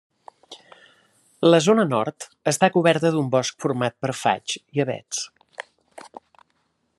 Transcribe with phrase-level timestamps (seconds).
[1.47, 5.21] La zona nord està coberta d'un bosc format per faigs i avets.